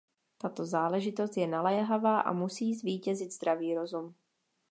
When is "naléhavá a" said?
1.47-2.33